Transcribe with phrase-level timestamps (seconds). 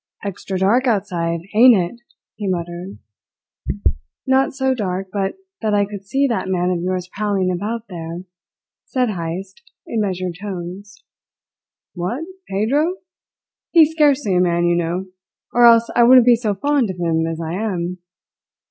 [0.23, 2.01] "Extra dark outside, ain't it?"
[2.33, 2.97] he muttered.
[4.25, 8.23] "Not so dark but that I could see that man of yours prowling about there,"
[8.83, 11.03] said Heyst in measured tones.
[11.93, 12.95] "What Pedro?
[13.73, 15.05] He's scarcely a man you know;
[15.53, 17.99] or else I wouldn't be so fond of him as I am."